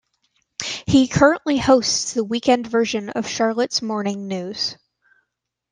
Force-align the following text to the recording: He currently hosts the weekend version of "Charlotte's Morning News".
He 0.87 1.07
currently 1.07 1.59
hosts 1.59 2.13
the 2.13 2.23
weekend 2.23 2.65
version 2.65 3.09
of 3.11 3.27
"Charlotte's 3.29 3.83
Morning 3.83 4.27
News". 4.27 4.75